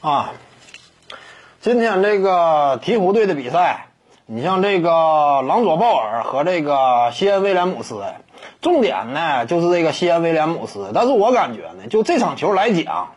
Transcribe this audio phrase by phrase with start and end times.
[0.00, 0.30] 啊，
[1.60, 3.86] 今天这个鹈鹕队的比赛，
[4.26, 8.04] 你像这个朗佐鲍尔和这个西恩威廉姆斯，
[8.60, 10.92] 重点呢就是这个西恩威廉姆斯。
[10.94, 13.14] 但是我感觉呢，就这场球来讲，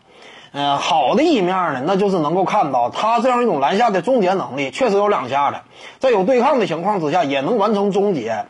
[0.53, 5.61] 呃，好的一面呢，那就是能够看到他这样一种篮下的终结能力，确实有两下的，
[5.99, 8.47] 在有对抗的情况之下，也能完成终结。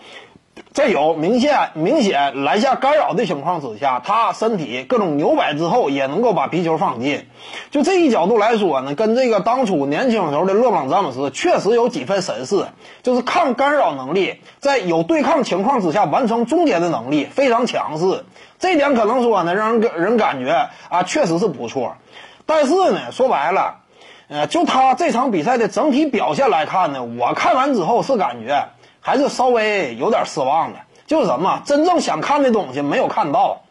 [0.73, 7.27] 在有明显明显篮下干扰的情况之下，他身体各种扭摆之后，也能够把皮球放进。
[7.71, 12.67] 就这一角度来说呢，跟这个当初年轻时候的勒布朗詹姆斯确实有几分神似，
[13.03, 18.23] 就是抗干扰能力，在有对抗情况之下完成终结的能力非常强势。
[18.57, 21.97] 这点可能说呢，让人人感觉啊，确实是不错。
[22.45, 23.81] 但是呢，说白了，
[24.29, 28.69] 呃，就他这场比赛的整体表现来看呢，我看完之后是感觉。
[29.01, 33.63] 还是稍微有点失望的，就是什么真正想看的东西没有看到，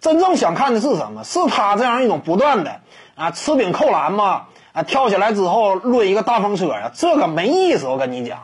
[0.00, 1.22] 真正想看的是什么？
[1.22, 2.80] 是他这样一种不断的
[3.14, 7.86] 啊吃饼扣篮嘛啊跳起来之后抡一个大风车呀，这个没意思。
[7.86, 8.38] 我跟你讲，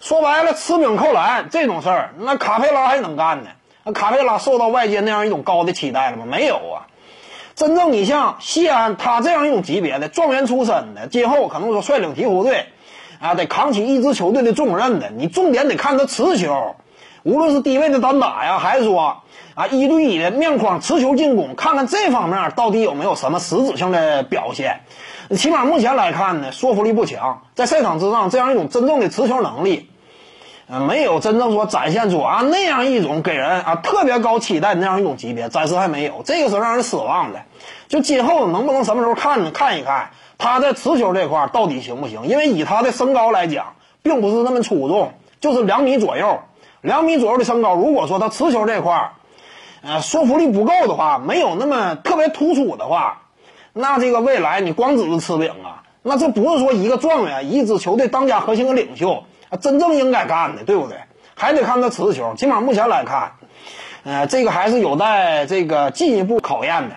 [0.00, 3.50] 说白了吃饼扣篮这种事儿，那卡佩拉还能干呢？
[3.82, 6.24] 那卡佩拉受到外界那样一种高的期待了吗？
[6.26, 6.86] 没有啊。
[7.54, 12.66] 真正你像西安他这样一种级别的状元出身的，今后可能说率领鹈鹕队。
[13.24, 16.76] 啊，得扛起一支球队的重任的，你重点得看他持球，
[17.22, 19.22] 无论是低位的单打呀，还是说
[19.54, 24.80] 啊一对一的面框持球进攻，看看这方面到底有没有什么实质性的表现。
[25.38, 29.88] 起码目前来看呢，说服力不强，在赛场之上这样一种真正的持球能力，
[30.68, 37.40] 呃，没有真正说展现出啊那样一种给人啊特别高期待那样一种级别，暂时还没有，这个是让人失望的。
[37.88, 40.10] 就今后能不能什么时候看看一看？
[40.38, 42.26] 他在持球这块到底行不行？
[42.26, 46.40] 因为以他的身高来讲，并不是那么出众，就是两米左右，
[46.80, 47.74] 两米左右的身高。
[47.74, 49.12] 如果说他持球这块，
[49.82, 53.22] 呃，说服力不够的话，没有那么特别突出的话，
[53.72, 59.24] 那这个未来你光指着吃饼啊，那这不是说一个状元，一支球队当家核心的领袖，
[59.60, 60.98] 真正应该干的，对不对？
[61.34, 62.34] 还得看他持球。
[62.36, 63.32] 起码目前来看，
[64.04, 66.96] 呃，这个还是有待这个进一步考验的。